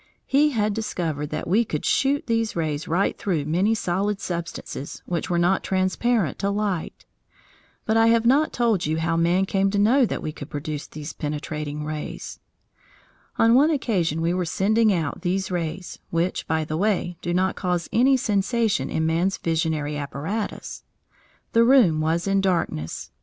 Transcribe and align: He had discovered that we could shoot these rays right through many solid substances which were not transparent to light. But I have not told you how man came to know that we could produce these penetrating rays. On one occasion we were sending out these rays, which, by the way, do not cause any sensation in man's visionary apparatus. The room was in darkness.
He 0.25 0.49
had 0.49 0.73
discovered 0.73 1.29
that 1.29 1.47
we 1.47 1.63
could 1.63 1.85
shoot 1.85 2.25
these 2.25 2.55
rays 2.55 2.87
right 2.87 3.15
through 3.15 3.45
many 3.45 3.75
solid 3.75 4.19
substances 4.19 5.03
which 5.05 5.29
were 5.29 5.37
not 5.37 5.63
transparent 5.63 6.39
to 6.39 6.49
light. 6.49 7.05
But 7.85 7.97
I 7.97 8.07
have 8.07 8.25
not 8.25 8.51
told 8.51 8.83
you 8.87 8.97
how 8.97 9.15
man 9.15 9.45
came 9.45 9.69
to 9.69 9.77
know 9.77 10.07
that 10.07 10.23
we 10.23 10.31
could 10.31 10.49
produce 10.49 10.87
these 10.87 11.13
penetrating 11.13 11.85
rays. 11.85 12.39
On 13.37 13.53
one 13.53 13.69
occasion 13.69 14.21
we 14.21 14.33
were 14.33 14.43
sending 14.43 14.91
out 14.91 15.21
these 15.21 15.51
rays, 15.51 15.99
which, 16.09 16.47
by 16.47 16.65
the 16.65 16.77
way, 16.77 17.15
do 17.21 17.31
not 17.31 17.55
cause 17.55 17.87
any 17.93 18.17
sensation 18.17 18.89
in 18.89 19.05
man's 19.05 19.37
visionary 19.37 19.97
apparatus. 19.97 20.83
The 21.53 21.63
room 21.63 22.01
was 22.01 22.25
in 22.25 22.41
darkness. 22.41 23.11